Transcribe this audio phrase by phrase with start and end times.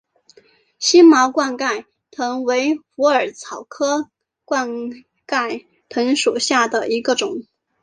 [0.79, 4.09] 星毛冠盖藤为虎耳草科
[4.45, 4.67] 冠
[5.27, 7.43] 盖藤属下的一个种。